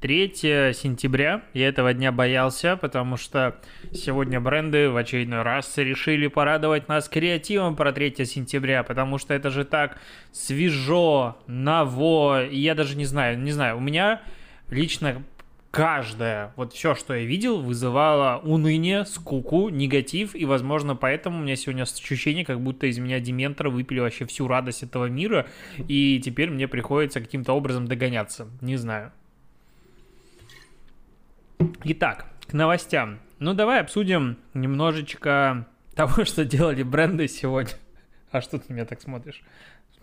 [0.00, 0.32] 3
[0.74, 1.42] сентября.
[1.54, 3.56] Я этого дня боялся, потому что
[3.92, 9.50] сегодня бренды в очередной раз решили порадовать нас креативом про 3 сентября, потому что это
[9.50, 9.98] же так
[10.30, 12.44] свежо, ново.
[12.44, 14.22] И я даже не знаю, не знаю, у меня
[14.70, 15.22] лично
[15.70, 21.56] каждое, вот все, что я видел, вызывало уныние, скуку, негатив, и, возможно, поэтому у меня
[21.56, 26.50] сегодня ощущение, как будто из меня Дементора выпили вообще всю радость этого мира, и теперь
[26.50, 28.48] мне приходится каким-то образом догоняться.
[28.60, 29.12] Не знаю.
[31.84, 33.18] Итак, к новостям.
[33.38, 37.72] Ну, давай обсудим немножечко того, что делали бренды сегодня.
[38.30, 39.42] А что ты на меня так смотришь?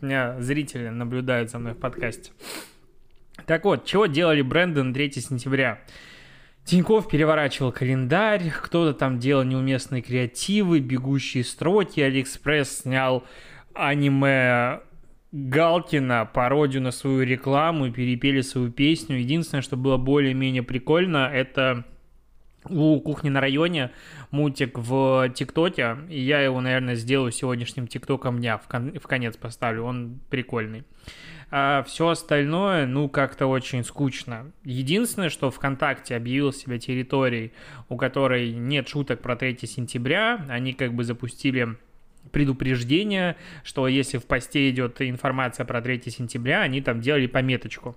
[0.02, 2.32] У меня зрители наблюдают за мной в подкасте.
[3.46, 5.80] Так вот, чего делали бренды на 3 сентября?
[6.66, 13.24] Тиньков переворачивал календарь, кто-то там делал неуместные креативы, бегущие строки, Алиэкспресс снял
[13.76, 14.82] аниме
[15.36, 19.18] Галкина пародию на свою рекламу и перепели свою песню.
[19.18, 21.84] Единственное, что было более-менее прикольно, это
[22.70, 23.92] у кухни на районе
[24.32, 29.36] мультик в ТикТоке, и я его, наверное, сделаю сегодняшним ТикТоком дня, в, кон- в конец
[29.36, 30.86] поставлю, он прикольный.
[31.52, 34.54] А все остальное, ну, как-то очень скучно.
[34.64, 37.52] Единственное, что ВКонтакте объявил себя территорией,
[37.90, 41.76] у которой нет шуток про 3 сентября, они как бы запустили
[42.32, 47.96] предупреждение, что если в посте идет информация про 3 сентября, они там делали пометочку.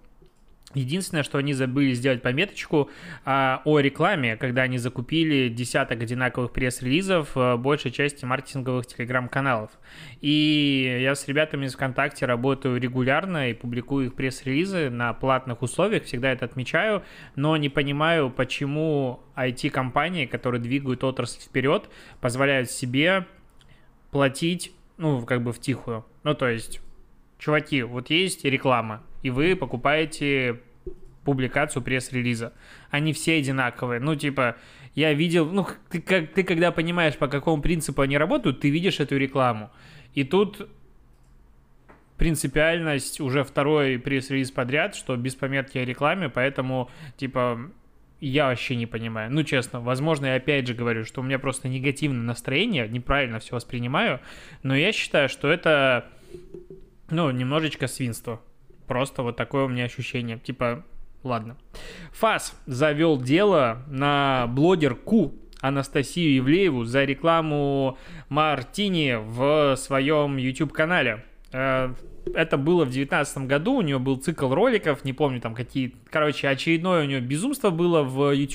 [0.74, 2.90] Единственное, что они забыли сделать пометочку
[3.24, 9.70] а, о рекламе, когда они закупили десяток одинаковых пресс-релизов а, большей части маркетинговых телеграм-каналов.
[10.20, 16.04] И я с ребятами из ВКонтакте работаю регулярно и публикую их пресс-релизы на платных условиях,
[16.04, 17.02] всегда это отмечаю,
[17.34, 21.88] но не понимаю, почему IT-компании, которые двигают отрасль вперед,
[22.20, 23.24] позволяют себе
[24.10, 26.04] платить, ну, как бы в тихую.
[26.24, 26.80] Ну, то есть,
[27.38, 30.60] чуваки, вот есть реклама, и вы покупаете
[31.24, 32.54] публикацию пресс-релиза.
[32.90, 34.00] Они все одинаковые.
[34.00, 34.56] Ну, типа,
[34.94, 39.00] я видел, ну, ты, как, ты когда понимаешь, по какому принципу они работают, ты видишь
[39.00, 39.70] эту рекламу.
[40.14, 40.68] И тут
[42.16, 47.70] принципиальность уже второй пресс-релиз подряд, что без пометки о рекламе, поэтому, типа,
[48.20, 49.32] я вообще не понимаю.
[49.32, 53.54] Ну, честно, возможно, я опять же говорю, что у меня просто негативное настроение, неправильно все
[53.54, 54.20] воспринимаю,
[54.62, 56.06] но я считаю, что это,
[57.10, 58.40] ну, немножечко свинство.
[58.86, 60.38] Просто вот такое у меня ощущение.
[60.38, 60.84] Типа,
[61.22, 61.56] ладно.
[62.12, 71.24] ФАС завел дело на блогерку Анастасию Евлееву за рекламу Мартини в своем YouTube-канале.
[72.34, 76.48] Это было в девятнадцатом году, у нее был цикл роликов, не помню там какие, короче,
[76.48, 78.32] очередное у нее безумство было в.
[78.32, 78.48] И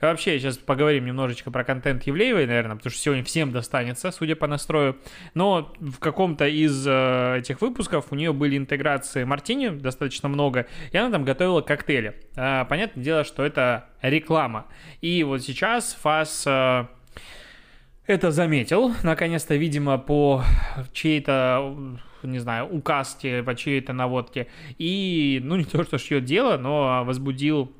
[0.00, 4.46] вообще, сейчас поговорим немножечко про контент Евлеевой, наверное, потому что сегодня всем достанется, судя по
[4.46, 4.96] настрою.
[5.34, 10.96] Но в каком-то из э, этих выпусков у нее были интеграции Мартини достаточно много, и
[10.96, 12.14] она там готовила коктейли.
[12.36, 14.66] Э, понятное дело, что это реклама.
[15.00, 16.44] И вот сейчас ФАС...
[16.46, 16.86] Э,
[18.08, 20.42] это заметил, наконец-то, видимо, по
[20.94, 24.48] чьей-то не знаю, указке, по чьей-то наводке.
[24.78, 27.72] И, ну, не то, что шьет дело, но возбудил,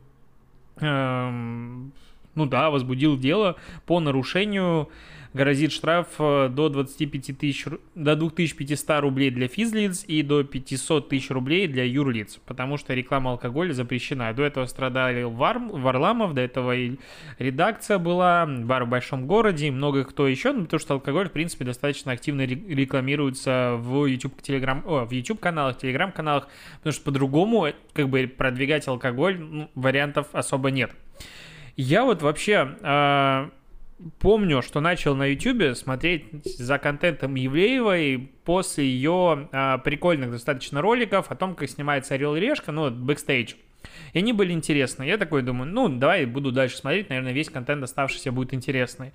[0.81, 1.93] эм,
[2.39, 3.57] ну да, возбудил дело
[3.87, 4.89] по нарушению
[5.35, 11.31] грозит штраф э, до 25 тысяч, до 2500 рублей для физлиц и до 500 тысяч
[11.31, 14.33] рублей для юрлиц, потому что реклама алкоголя запрещена.
[14.33, 16.97] До этого страдали Вар, Варламов, до этого и
[17.39, 21.33] редакция была, бар в большом городе, и много кто еще, ну, потому что алкоголь, в
[21.33, 27.69] принципе, достаточно активно рекламируется в YouTube, телеграм, о, в YouTube каналах, телеграм-каналах, потому что по-другому,
[27.93, 30.93] как бы, продвигать алкоголь, ну, вариантов особо нет.
[31.79, 33.51] Я вот вообще э,
[34.19, 41.31] помню, что начал на YouTube смотреть за контентом Евлеевой после ее а, прикольных достаточно роликов
[41.31, 43.55] о том, как снимается Орел и Решка, ну, бэкстейдж.
[44.13, 45.05] И они были интересны.
[45.05, 49.13] Я такой думаю, ну, давай буду дальше смотреть, наверное, весь контент оставшийся будет интересный.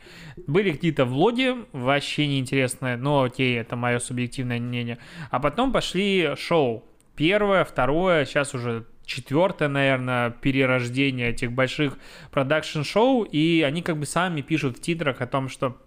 [0.48, 5.00] Были какие-то влоги, вообще неинтересные, но окей, это мое субъективное мнение.
[5.31, 6.86] А потом пошли шоу.
[7.18, 11.98] Первое, второе, сейчас уже четвертое, наверное, перерождение этих больших
[12.32, 15.78] продакшн-шоу, и они как бы сами пишут в титрах о том, что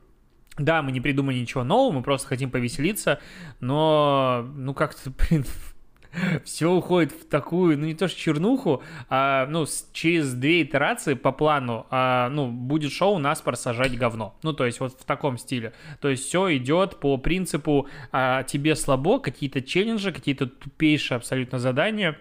[0.59, 3.21] да, мы не придумали ничего нового, мы просто хотим повеселиться,
[3.61, 5.45] но, ну, как-то, блин,
[6.45, 11.33] все уходит в такую, ну не то что чернуху, а ну через две итерации по
[11.33, 14.37] плану, а, ну будет шоу наспор сажать говно.
[14.43, 15.73] Ну то есть вот в таком стиле.
[16.01, 22.19] То есть все идет по принципу а, тебе слабо, какие-то челленджи, какие-то тупейшие абсолютно задания.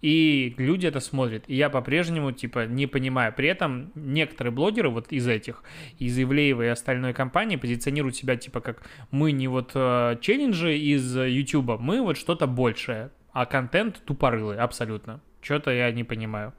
[0.00, 1.44] И люди это смотрят.
[1.48, 3.32] И я по-прежнему, типа, не понимаю.
[3.36, 5.64] При этом некоторые блогеры вот из этих,
[5.98, 11.16] из Ивлеева и остальной компании позиционируют себя, типа, как мы не вот э, челленджи из
[11.16, 13.10] Ютуба, мы вот что-то большее.
[13.32, 15.20] А контент тупорылый, абсолютно.
[15.40, 16.52] Что-то я не понимаю.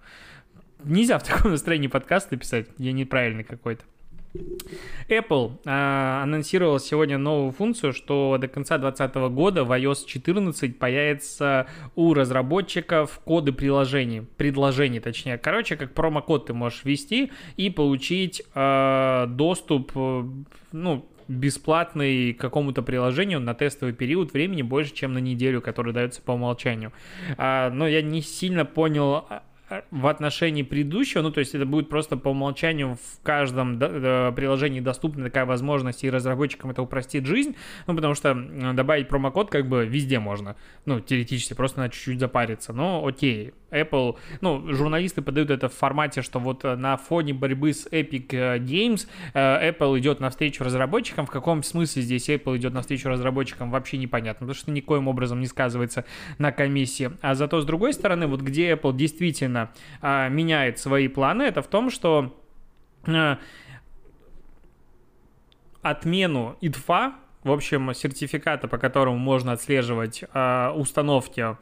[0.83, 3.83] Нельзя в таком настроении подкасты писать, я неправильный какой-то.
[5.09, 11.67] Apple э, анонсировал сегодня новую функцию, что до конца 2020 года в iOS 14 появится
[11.95, 15.37] у разработчиков коды приложений, предложений точнее.
[15.37, 20.23] Короче, как промокод ты можешь ввести и получить э, доступ, э,
[20.71, 26.31] ну, бесплатный какому-то приложению на тестовый период времени больше, чем на неделю, который дается по
[26.31, 26.91] умолчанию.
[27.37, 29.43] А, но я не сильно понял а,
[29.91, 35.25] в отношении предыдущего, ну, то есть это будет просто по умолчанию в каждом приложении доступна
[35.25, 37.55] такая возможность, и разработчикам это упростит жизнь,
[37.87, 38.33] ну, потому что
[38.73, 40.55] добавить промокод как бы везде можно,
[40.85, 46.21] ну, теоретически, просто на чуть-чуть запариться, но окей, Apple, ну, журналисты подают это в формате,
[46.21, 48.27] что вот на фоне борьбы с Epic
[48.59, 53.97] Games э, Apple идет навстречу разработчикам, в каком смысле здесь Apple идет навстречу разработчикам, вообще
[53.97, 56.05] непонятно, потому что никоим образом не сказывается
[56.37, 59.71] на комиссии, а зато с другой стороны, вот где Apple действительно
[60.01, 62.35] а, меняет свои планы, это в том, что
[63.07, 63.39] а,
[65.81, 71.57] отмену ИДФА, в общем, сертификата, по которому можно отслеживать а, установки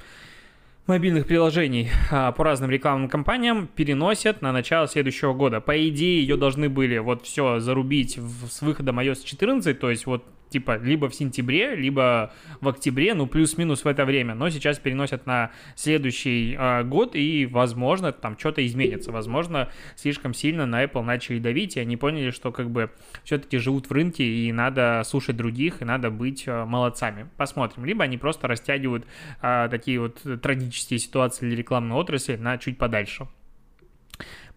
[0.88, 5.62] мобильных приложений а, по разным рекламным кампаниям переносят на начало следующего года.
[5.62, 10.06] По идее, ее должны были вот все зарубить в, с выходом iOS 14, то есть
[10.06, 14.80] вот типа либо в сентябре, либо в октябре, ну плюс-минус в это время, но сейчас
[14.80, 21.04] переносят на следующий э, год и, возможно, там что-то изменится, возможно, слишком сильно на Apple
[21.04, 22.92] начали давить, и они поняли, что как бы
[23.24, 27.28] все-таки живут в рынке и надо слушать других, и надо быть э, молодцами.
[27.38, 27.86] Посмотрим.
[27.86, 29.06] Либо они просто растягивают
[29.42, 33.28] э, такие вот трагические ситуации для рекламной отрасли на чуть подальше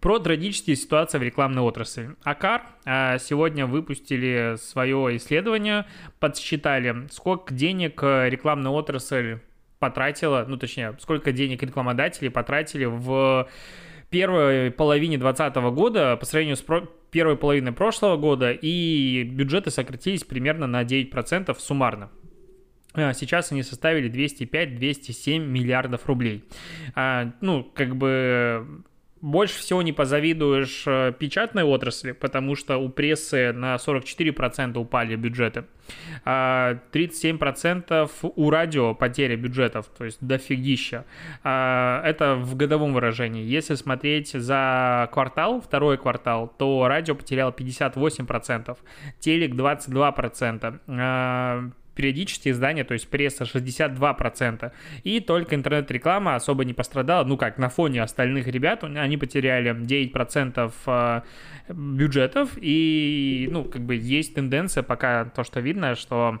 [0.01, 2.15] про трагические ситуации в рекламной отрасли.
[2.23, 5.85] Акар а, сегодня выпустили свое исследование,
[6.19, 9.37] подсчитали, сколько денег э, рекламная отрасль
[9.77, 13.47] потратила, ну точнее, сколько денег рекламодатели потратили в
[14.09, 16.65] первой половине 2020 года по сравнению с
[17.11, 22.09] первой половиной прошлого года, и бюджеты сократились примерно на 9% суммарно.
[22.93, 26.43] А, сейчас они составили 205-207 миллиардов рублей.
[26.95, 28.83] А, ну, как бы
[29.21, 35.65] больше всего не позавидуешь э, печатной отрасли, потому что у прессы на 44% упали бюджеты.
[36.25, 41.05] 37% а у радио потеря бюджетов, то есть дофигища.
[41.43, 43.43] А, это в годовом выражении.
[43.43, 48.77] Если смотреть за квартал, второй квартал, то радио потерял 58%,
[49.19, 54.71] телек 22%, периодические издания, то есть пресса 62%,
[55.03, 60.73] и только интернет-реклама особо не пострадала, ну как, на фоне остальных ребят, они потеряли 9%
[60.85, 66.39] э, бюджетов, и, ну, как бы есть тенденция пока то, что видно, что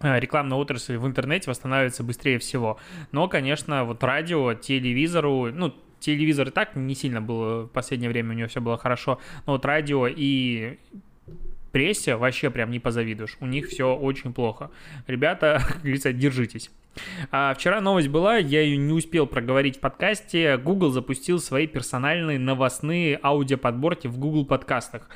[0.00, 2.78] э, рекламная отрасль в интернете восстанавливается быстрее всего.
[3.10, 8.30] Но, конечно, вот радио, телевизору, ну, телевизор и так не сильно было в последнее время,
[8.30, 10.78] у него все было хорошо, но вот радио и
[11.72, 13.36] прессе вообще прям не позавидуешь.
[13.40, 14.70] У них все очень плохо.
[15.06, 16.70] Ребята, как говорится, держитесь.
[17.30, 20.58] А вчера новость была, я ее не успел проговорить в подкасте.
[20.58, 25.08] Google запустил свои персональные новостные аудиоподборки в Google подкастах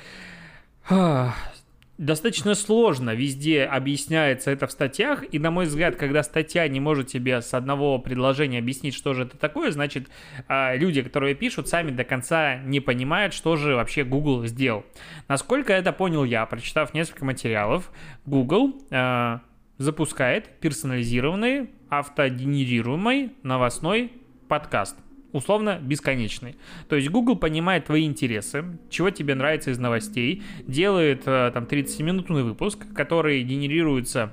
[1.98, 7.08] достаточно сложно везде объясняется это в статьях, и, на мой взгляд, когда статья не может
[7.08, 10.08] тебе с одного предложения объяснить, что же это такое, значит,
[10.48, 14.84] а, люди, которые пишут, сами до конца не понимают, что же вообще Google сделал.
[15.28, 17.90] Насколько это понял я, прочитав несколько материалов,
[18.26, 19.40] Google а,
[19.78, 24.12] запускает персонализированный автогенерируемый новостной
[24.48, 24.96] подкаст
[25.36, 26.56] условно бесконечный.
[26.88, 32.42] То есть Google понимает твои интересы, чего тебе нравится из новостей, делает э, там 30-минутный
[32.42, 34.32] выпуск, который генерируется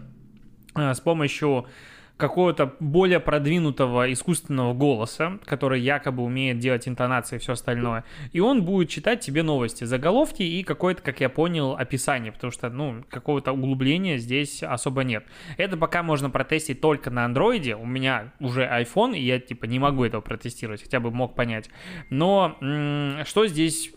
[0.76, 1.68] э, с помощью
[2.24, 8.06] какого-то более продвинутого искусственного голоса, который якобы умеет делать интонации и все остальное.
[8.32, 12.70] И он будет читать тебе новости, заголовки и какое-то, как я понял, описание, потому что,
[12.70, 15.26] ну, какого-то углубления здесь особо нет.
[15.58, 17.76] Это пока можно протестить только на андроиде.
[17.76, 21.70] У меня уже iPhone, и я, типа, не могу этого протестировать, хотя бы мог понять.
[22.10, 23.92] Но м- что здесь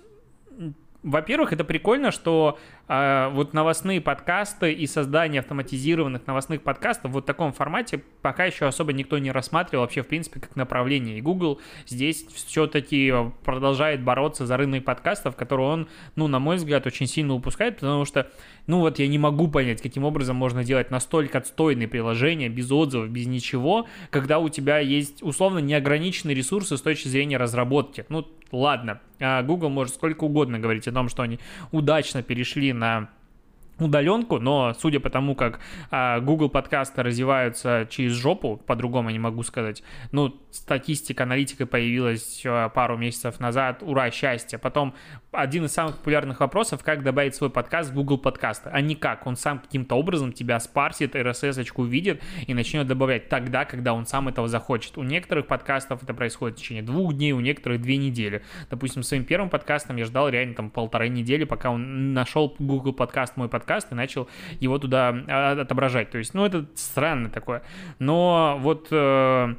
[1.07, 7.27] во-первых, это прикольно, что а, вот новостные подкасты и создание автоматизированных новостных подкастов вот в
[7.27, 11.19] таком формате пока еще особо никто не рассматривал вообще, в принципе, как направление.
[11.19, 13.13] И Google здесь все-таки
[13.45, 18.05] продолжает бороться за рынок подкастов, который он, ну, на мой взгляд, очень сильно упускает, потому
[18.05, 18.31] что,
[18.69, 23.11] ну, вот я не могу понять, каким образом можно делать настолько отстойные приложения без отзывов,
[23.11, 28.07] без ничего, когда у тебя есть, условно, неограниченные ресурсы с точки зрения разработки.
[28.09, 31.39] Ну, ладно, а Google может сколько угодно говорить о том, что они
[31.73, 33.09] удачно перешли на
[33.79, 39.43] удаленку, но судя по тому, как а, Google подкасты развиваются через жопу, по-другому не могу
[39.43, 44.59] сказать, ну, статистика, аналитика появилась а, пару месяцев назад, ура, счастье.
[44.59, 44.95] Потом
[45.33, 49.37] один из самых популярных вопросов, как добавить свой подкаст в Google подкасты, а никак, он
[49.37, 54.49] сам каким-то образом тебя спарсит, RSS-очку увидит и начнет добавлять тогда, когда он сам этого
[54.49, 54.97] захочет.
[54.97, 58.43] У некоторых подкастов это происходит в течение двух дней, у некоторых две недели.
[58.71, 63.37] Допустим, своим первым подкастом я ждал реально там полторы недели, пока он нашел Google подкаст,
[63.37, 64.29] мой подкаст, подкаст и начал
[64.61, 66.11] его туда а, отображать.
[66.11, 67.63] То есть, ну, это странно такое.
[67.99, 69.55] Но вот э,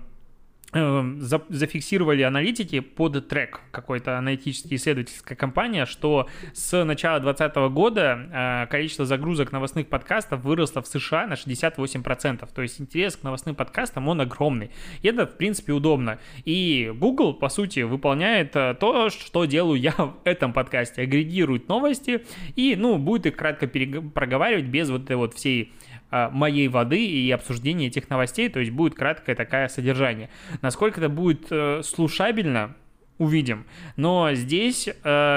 [0.78, 8.68] Эм, зафиксировали аналитики под трек какой-то аналитический исследовательская компания, что с начала 2020 года э,
[8.70, 12.48] количество загрузок новостных подкастов выросло в США на 68%.
[12.54, 14.70] То есть интерес к новостным подкастам, он огромный.
[15.02, 16.20] И это, в принципе, удобно.
[16.46, 21.02] И Google, по сути, выполняет э, то, что делаю я в этом подкасте.
[21.02, 22.24] Агрегирует новости
[22.56, 25.74] и, ну, будет их кратко проговаривать без вот этой вот всей
[26.12, 30.30] моей воды и обсуждения этих новостей, то есть будет краткое такое содержание.
[30.62, 32.76] Насколько это будет э, слушабельно,
[33.18, 33.66] увидим.
[33.96, 34.94] Но здесь э,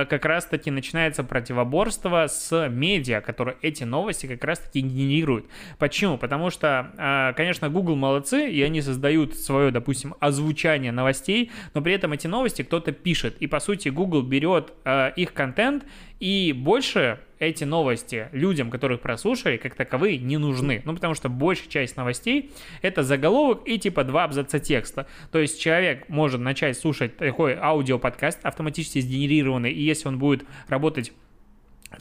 [0.09, 5.47] как раз-таки начинается противоборство с медиа, которые эти новости как раз-таки генерируют.
[5.79, 6.19] Почему?
[6.19, 11.95] Потому что, э, конечно, Google молодцы, и они создают свое, допустим, озвучание новостей, но при
[11.95, 13.37] этом эти новости кто-то пишет.
[13.41, 15.85] И, по сути, Google берет э, их контент
[16.21, 20.83] и больше эти новости людям, которых прослушали, как таковые не нужны.
[20.85, 25.07] Ну, потому что большая часть новостей— это заголовок и типа два абзаца текста.
[25.33, 31.13] То есть человек может начать слушать такой аудиоподкаст автоматически сгенерированный, и если он будет работать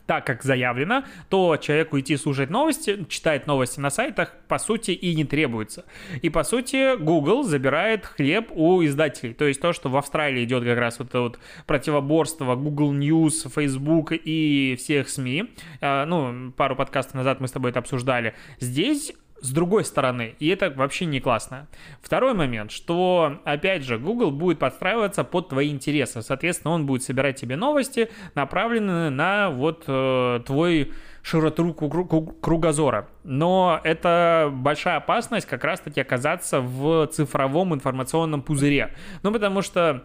[0.06, 5.16] так, как заявлено, то человеку идти слушать новости, читать новости на сайтах, по сути, и
[5.16, 5.86] не требуется.
[6.22, 9.34] И, по сути, Google забирает хлеб у издателей.
[9.34, 13.50] То есть то, что в Австралии идет как раз вот это вот противоборство Google News,
[13.54, 15.52] Facebook и всех СМИ.
[15.82, 18.36] А, ну, пару подкастов назад мы с тобой это обсуждали.
[18.60, 21.68] Здесь с другой стороны, и это вообще не классно.
[22.02, 27.40] Второй момент, что, опять же, Google будет подстраиваться под твои интересы, соответственно, он будет собирать
[27.40, 33.08] тебе новости, направленные на вот э, твой широту кругозора.
[33.24, 38.96] Но это большая опасность как раз-таки оказаться в цифровом информационном пузыре.
[39.24, 40.04] Ну, потому что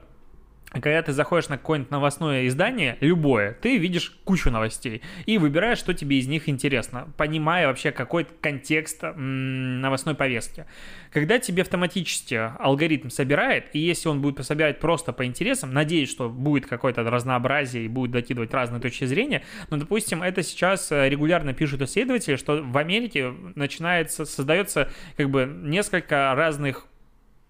[0.80, 5.94] когда ты заходишь на какое-нибудь новостное издание, любое, ты видишь кучу новостей и выбираешь, что
[5.94, 10.66] тебе из них интересно, понимая вообще какой-то контекст новостной повестки.
[11.12, 16.28] Когда тебе автоматически алгоритм собирает, и если он будет собирать просто по интересам, надеюсь, что
[16.28, 21.54] будет какое-то разнообразие и будет докидывать разные точки зрения, но, допустим, это сейчас э, регулярно
[21.54, 26.86] пишут исследователи, что в Америке начинается, создается как бы несколько разных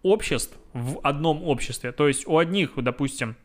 [0.04, 1.90] обществ в одном обществе.
[1.90, 3.36] То есть у одних, допустим,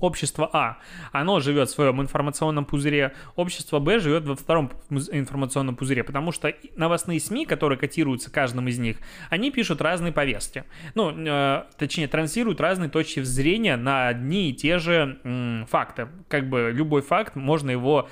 [0.00, 0.78] Общество А,
[1.10, 6.54] оно живет в своем информационном пузыре, общество Б живет во втором информационном пузыре, потому что
[6.76, 10.64] новостные СМИ, которые котируются каждым из них, они пишут разные повестки.
[10.94, 16.06] Ну, э, точнее, транслируют разные точки зрения на одни и те же м, факты.
[16.28, 18.08] Как бы любой факт, можно его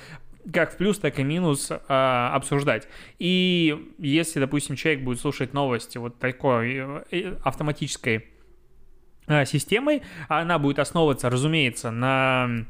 [0.53, 2.87] как в плюс, так и минус а, обсуждать.
[3.19, 8.27] И если, допустим, человек будет слушать новости вот такой э, э, автоматической
[9.27, 12.65] а, системой, она будет основываться, разумеется, на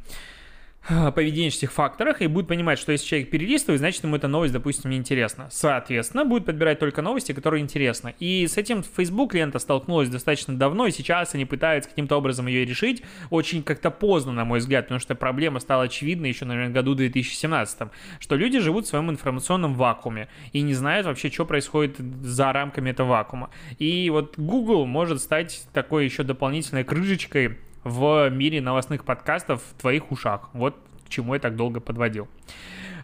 [1.15, 5.49] поведенческих факторах и будет понимать, что если человек перелистывает, значит ему эта новость, допустим, неинтересна.
[5.51, 8.15] Соответственно, будет подбирать только новости, которые интересны.
[8.19, 12.65] И с этим Facebook лента столкнулась достаточно давно, и сейчас они пытаются каким-то образом ее
[12.65, 13.03] решить.
[13.29, 17.89] Очень как-то поздно, на мой взгляд, потому что проблема стала очевидной еще, наверное, году 2017,
[18.19, 22.91] что люди живут в своем информационном вакууме и не знают вообще, что происходит за рамками
[22.91, 23.49] этого вакуума.
[23.77, 30.11] И вот Google может стать такой еще дополнительной крышечкой в мире новостных подкастов в твоих
[30.11, 30.49] ушах.
[30.53, 30.75] Вот
[31.05, 32.27] к чему я так долго подводил.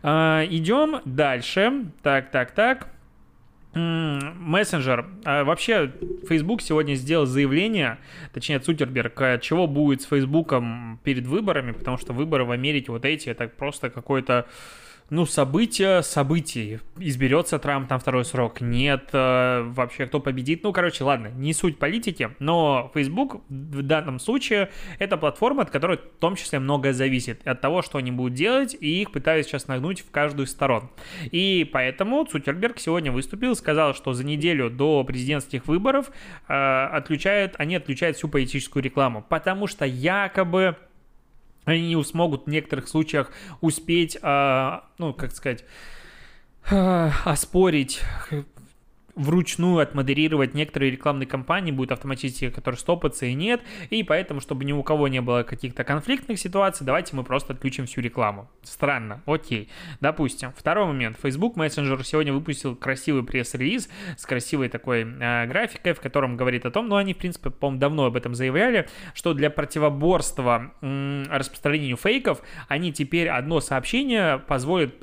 [0.01, 1.85] А, идем дальше.
[2.01, 2.89] Так, так, так.
[3.73, 5.07] Мессенджер.
[5.25, 5.91] А, вообще,
[6.27, 7.97] Facebook сегодня сделал заявление,
[8.31, 13.05] точнее, Цукерберг, а, чего будет с Фейсбуком перед выборами, потому что выборы в Америке вот
[13.05, 14.47] эти, это просто какой-то
[15.13, 16.81] ну, события, события.
[16.97, 18.61] Изберется Трамп на второй срок?
[18.61, 19.09] Нет.
[19.13, 20.63] Э, вообще, кто победит?
[20.63, 25.97] Ну, короче, ладно, не суть политики, но Facebook в данном случае это платформа, от которой
[25.97, 27.47] в том числе многое зависит.
[27.47, 30.89] От того, что они будут делать, и их пытаются сейчас нагнуть в каждую из сторон.
[31.29, 36.09] И поэтому Цукерберг сегодня выступил, сказал, что за неделю до президентских выборов
[36.47, 36.53] э,
[36.85, 40.75] отключают, они отключают всю политическую рекламу, потому что якобы
[41.65, 45.63] они не смогут в некоторых случаях успеть, а, ну, как сказать,
[46.69, 48.01] а, оспорить
[49.15, 54.71] вручную отмодерировать некоторые рекламные кампании, будет автоматически, которые стопятся и нет, и поэтому, чтобы ни
[54.71, 58.49] у кого не было каких-то конфликтных ситуаций, давайте мы просто отключим всю рекламу.
[58.63, 59.69] Странно, окей.
[60.01, 60.51] Допустим.
[60.55, 61.17] Второй момент.
[61.21, 66.71] Facebook Messenger сегодня выпустил красивый пресс-релиз с красивой такой э, графикой, в котором говорит о
[66.71, 71.97] том, ну они, в принципе, по-моему, давно об этом заявляли, что для противоборства м- распространению
[71.97, 74.93] фейков они теперь одно сообщение позволят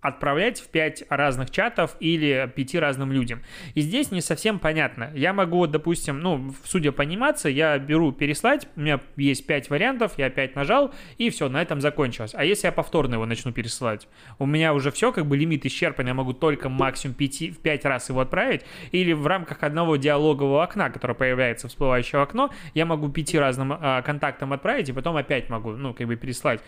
[0.00, 3.42] отправлять в 5 разных чатов или 5 разным людям.
[3.74, 5.10] И здесь не совсем понятно.
[5.14, 10.12] Я могу, допустим, ну, судя по анимации, я беру переслать, у меня есть 5 вариантов,
[10.16, 12.32] я опять нажал, и все, на этом закончилось.
[12.34, 14.08] А если я повторно его начну пересылать?
[14.38, 17.84] У меня уже все, как бы лимит исчерпан, я могу только максимум 5, в 5
[17.84, 18.62] раз его отправить,
[18.92, 24.02] или в рамках одного диалогового окна, которое появляется всплывающее окно, я могу 5 разным э,
[24.02, 26.60] контактам отправить, и потом опять могу, ну, как бы переслать.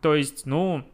[0.00, 0.86] То есть, ну,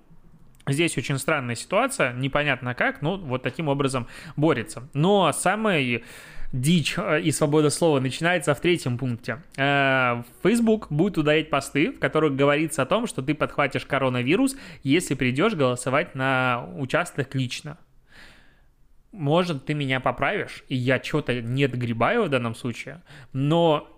[0.68, 4.88] Здесь очень странная ситуация, непонятно как, но вот таким образом борется.
[4.94, 6.04] Но самый
[6.52, 9.42] дичь э, и свобода слова начинается в третьем пункте.
[9.56, 14.54] Э, Facebook будет удалять посты, в которых говорится о том, что ты подхватишь коронавирус,
[14.84, 17.78] если придешь голосовать на участок лично.
[19.10, 23.02] Может, ты меня поправишь, и я что-то не догребаю в данном случае,
[23.32, 23.91] но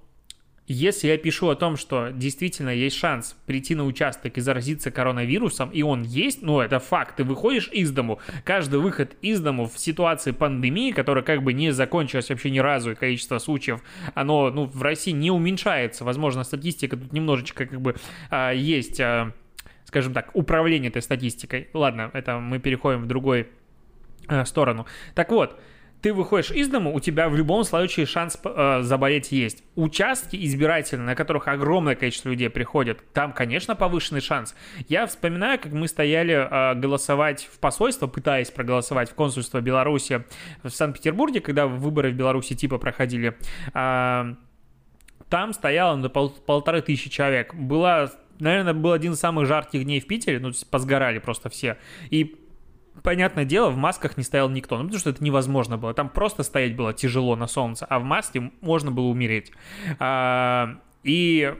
[0.66, 5.70] если я пишу о том, что действительно есть шанс прийти на участок и заразиться коронавирусом,
[5.70, 9.78] и он есть, ну это факт, ты выходишь из дому, каждый выход из дому в
[9.78, 13.82] ситуации пандемии, которая как бы не закончилась вообще ни разу, и количество случаев,
[14.14, 17.96] оно ну, в России не уменьшается, возможно, статистика тут немножечко как бы
[18.30, 19.32] а, есть, а,
[19.84, 21.68] скажем так, управление этой статистикой.
[21.74, 23.48] Ладно, это мы переходим в другой
[24.28, 24.86] а, сторону.
[25.14, 25.60] Так вот,
[26.04, 29.64] ты выходишь из дома, у тебя в любом случае шанс э, заболеть есть.
[29.74, 34.54] Участки избирательные, на которых огромное количество людей приходят, там, конечно, повышенный шанс.
[34.86, 40.26] Я вспоминаю, как мы стояли э, голосовать в посольство, пытаясь проголосовать в консульство Беларуси
[40.62, 43.34] в Санкт-Петербурге, когда выборы в Беларуси типа проходили.
[43.72, 44.34] Э,
[45.30, 47.54] там стояло на пол, полторы тысячи человек.
[47.54, 51.78] Была наверное, был один из самых жарких дней в Питере, ну, позгорали просто все.
[52.10, 52.43] И
[53.02, 55.94] понятное дело, в масках не стоял никто, ну, потому что это невозможно было.
[55.94, 59.52] Там просто стоять было тяжело на солнце, а в маске можно было умереть.
[59.98, 61.54] А, и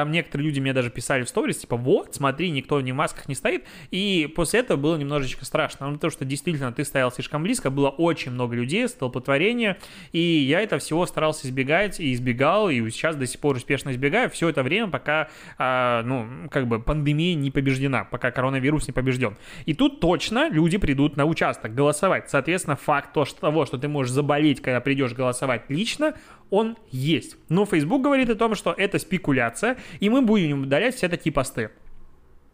[0.00, 3.28] там некоторые люди мне даже писали в сторис, типа, вот, смотри, никто ни в масках
[3.28, 3.64] не стоит.
[3.90, 7.90] И после этого было немножечко страшно, ну, потому что действительно ты стоял слишком близко, было
[7.90, 9.76] очень много людей, столпотворение,
[10.12, 14.30] и я это всего старался избегать и избегал, и сейчас до сих пор успешно избегаю
[14.30, 19.36] все это время, пока, а, ну, как бы пандемия не побеждена, пока коронавирус не побежден.
[19.66, 22.30] И тут точно люди придут на участок голосовать.
[22.30, 26.14] Соответственно, факт того, что ты можешь заболеть, когда придешь голосовать лично,
[26.50, 27.36] он есть.
[27.48, 31.70] Но Facebook говорит о том, что это спекуляция, и мы будем удалять все такие посты.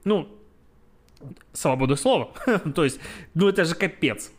[0.04, 0.28] Ну,
[1.52, 2.30] свобода слова.
[2.74, 3.00] То есть,
[3.34, 4.32] ну это же капец.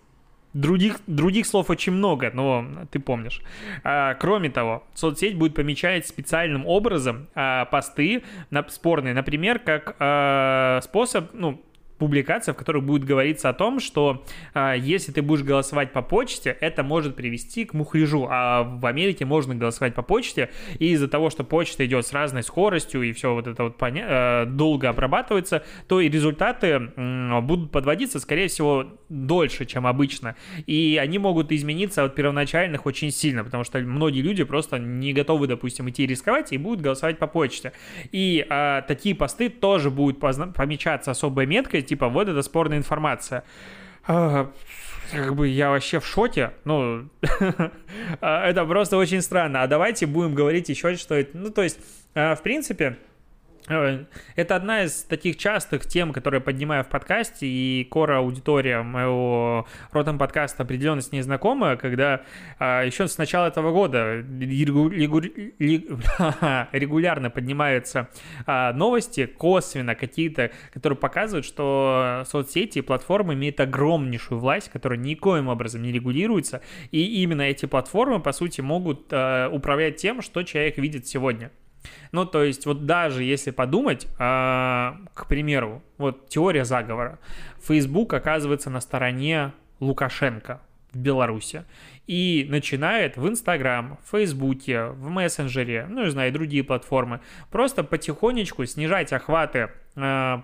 [0.54, 3.42] Других, других слов очень много, но ты помнишь.
[3.84, 10.80] А, кроме того, соцсеть будет помечать специальным образом а, посты на, спорные, например, как а,
[10.82, 11.62] способ, ну,
[11.98, 16.56] публикация, в которой будет говориться о том, что а, если ты будешь голосовать по почте,
[16.60, 21.30] это может привести к мухляжу, а в Америке можно голосовать по почте, и из-за того,
[21.30, 25.64] что почта идет с разной скоростью, и все вот это вот поня- э, долго обрабатывается,
[25.88, 32.04] то и результаты э, будут подводиться, скорее всего, дольше, чем обычно, и они могут измениться
[32.04, 36.58] от первоначальных очень сильно, потому что многие люди просто не готовы, допустим, идти рисковать и
[36.58, 37.72] будут голосовать по почте.
[38.12, 43.44] И э, такие посты тоже будут помечаться особой меткой, типа, вот это спорная информация.
[44.06, 44.52] А,
[45.12, 46.52] как бы я вообще в шоке.
[46.66, 47.10] Ну,
[48.22, 49.64] а, это просто очень странно.
[49.64, 51.38] А давайте будем говорить еще, что это...
[51.38, 51.80] Ну, то есть,
[52.14, 52.98] а, в принципе,
[53.68, 60.18] это одна из таких частых тем, которые поднимаю в подкасте, и кора аудитория моего ротом
[60.18, 62.22] подкаста определенно с ней знакома, когда
[62.60, 64.24] а, еще с начала этого года
[66.72, 68.10] регулярно поднимаются
[68.46, 75.50] а, новости, косвенно какие-то, которые показывают, что соцсети и платформы имеют огромнейшую власть, которая никоим
[75.50, 80.78] образом не регулируется, и именно эти платформы, по сути, могут а, управлять тем, что человек
[80.78, 81.52] видит сегодня.
[82.12, 87.20] Ну, то есть, вот даже если подумать, а, к примеру, вот теория заговора.
[87.62, 91.66] Facebook оказывается на стороне Лукашенко в Беларуси
[92.08, 97.20] и начинает в Инстаграм, в Фейсбуке, в мессенджере, ну, не знаю, другие платформы,
[97.52, 100.44] просто потихонечку снижать охваты а,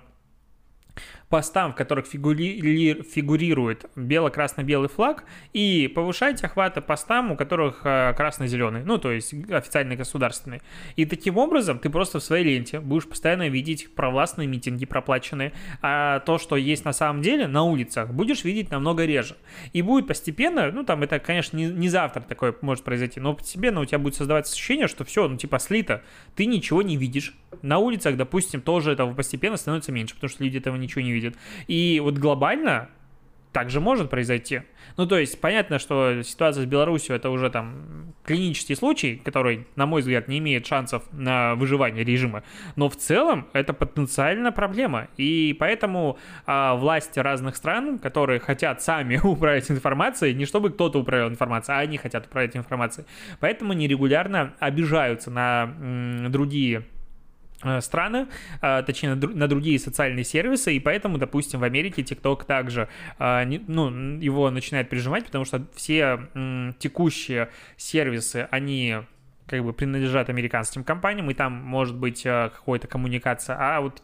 [1.33, 3.01] постам, в которых фигури...
[3.01, 9.95] фигурирует бело-красно-белый флаг, и повышать охваты постам, у которых э, красно-зеленый, ну, то есть официальный
[9.95, 10.61] государственный.
[10.95, 16.19] И таким образом ты просто в своей ленте будешь постоянно видеть провластные митинги проплаченные, а
[16.19, 19.35] то, что есть на самом деле на улицах, будешь видеть намного реже.
[19.71, 23.81] И будет постепенно, ну, там это, конечно, не, не завтра такое может произойти, но постепенно
[23.81, 26.03] у тебя будет создаваться ощущение, что все, ну, типа, слито,
[26.35, 27.33] ты ничего не видишь.
[27.63, 31.22] На улицах, допустим, тоже этого постепенно становится меньше, потому что люди этого ничего не видят
[31.23, 31.37] видит.
[31.67, 32.89] И вот глобально
[33.53, 34.63] также может произойти.
[34.97, 39.85] Ну, то есть, понятно, что ситуация с Беларусью это уже там клинический случай, который, на
[39.85, 42.43] мой взгляд, не имеет шансов на выживание режима.
[42.75, 45.07] Но в целом это потенциальная проблема.
[45.17, 51.29] И поэтому а, власти разных стран, которые хотят сами управлять информацией, не чтобы кто-то управлял
[51.29, 53.07] информацией, а они хотят управлять информацией,
[53.39, 56.83] поэтому они регулярно обижаются на м, другие
[57.81, 58.27] страны,
[58.61, 62.87] э, точнее на другие социальные сервисы, и поэтому, допустим, в Америке TikTok также,
[63.19, 66.27] э, ну, его начинает прижимать, потому что все
[66.79, 68.97] текущие сервисы, они
[69.47, 74.01] как бы принадлежат американским компаниям, и там может быть какая-то коммуникация, а вот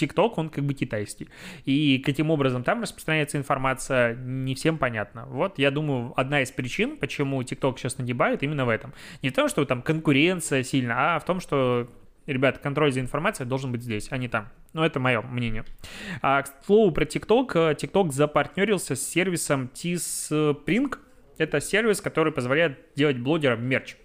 [0.00, 1.28] TikTok, он как бы китайский.
[1.64, 5.26] И каким образом там распространяется информация, не всем понятно.
[5.26, 8.92] Вот, я думаю, одна из причин, почему TikTok сейчас нагибает, именно в этом.
[9.22, 11.88] Не в том, что там конкуренция сильно, а в том, что
[12.26, 14.48] Ребята, контроль за информацией должен быть здесь, а не там.
[14.72, 15.64] Ну, это мое мнение.
[16.22, 17.74] А, к слову про TikTok.
[17.74, 20.96] TikTok запартнерился с сервисом Teespring.
[21.38, 23.96] Это сервис, который позволяет делать блогерам мерч.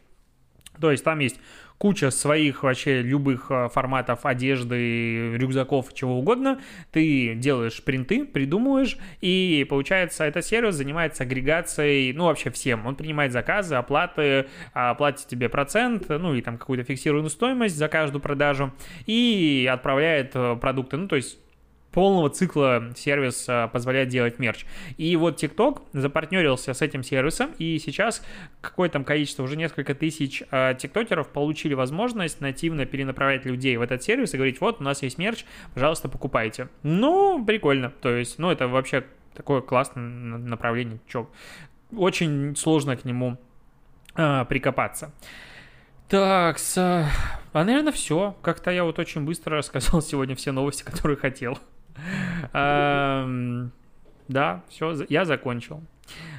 [0.80, 1.40] То есть там есть
[1.78, 6.62] куча своих вообще любых а, форматов одежды, рюкзаков, чего угодно.
[6.92, 12.86] Ты делаешь принты, придумываешь, и получается, этот сервис занимается агрегацией, ну, вообще всем.
[12.86, 17.88] Он принимает заказы, оплаты, а, платит тебе процент, ну, и там какую-то фиксированную стоимость за
[17.88, 18.74] каждую продажу,
[19.06, 20.98] и отправляет э, продукты.
[20.98, 21.40] Ну, то есть
[21.96, 24.66] полного цикла сервис позволяет делать мерч.
[24.98, 28.22] И вот TikTok запартнерился с этим сервисом, и сейчас
[28.62, 34.04] какое там количество, уже несколько тысяч а, тиктокеров получили возможность нативно перенаправлять людей в этот
[34.04, 36.70] сервис и говорить, вот, у нас есть мерч, пожалуйста, покупайте.
[36.84, 41.30] Ну, прикольно, то есть, ну, это вообще такое классное направление, чё,
[41.96, 43.38] очень сложно к нему
[44.16, 45.14] а, прикопаться.
[46.08, 47.08] Так, а,
[47.54, 48.36] наверное, все.
[48.42, 51.58] Как-то я вот очень быстро рассказал сегодня все новости, которые хотел.
[54.28, 55.84] Да, все, я закончил.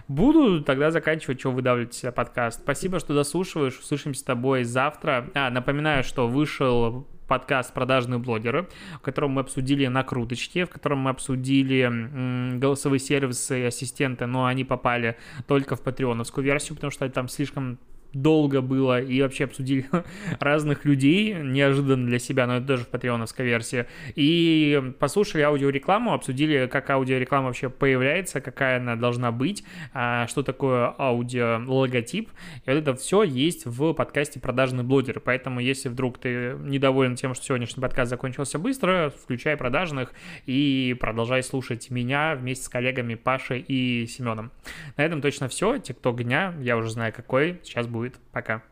[0.09, 2.61] Буду тогда заканчивать, что выдавливать себя подкаст.
[2.61, 3.79] Спасибо, что дослушиваешь.
[3.79, 5.29] Услышимся с тобой завтра.
[5.35, 11.11] А, напоминаю, что вышел подкаст «Продажные блогеры», в котором мы обсудили накруточки, в котором мы
[11.11, 15.17] обсудили голосовые сервисы и ассистенты, но они попали
[15.49, 17.79] только в патреоновскую версию, потому что там слишком
[18.13, 19.87] долго было, и вообще обсудили
[20.41, 26.67] разных людей, неожиданно для себя, но это тоже в патреоновской версии, и послушали аудиорекламу, обсудили,
[26.67, 32.31] как аудиореклама вообще появляется, какая она должна быть, а, что такое аудиологотип,
[32.65, 37.35] и вот это все есть в подкасте «Продажный блогер», поэтому если вдруг ты недоволен тем,
[37.35, 40.13] что сегодняшний подкаст закончился быстро, включай продажных
[40.47, 44.51] и продолжай слушать меня вместе с коллегами Пашей и Семеном.
[44.97, 48.19] На этом точно все, тикток дня, я уже знаю какой, сейчас будет будет.
[48.33, 48.63] Пока.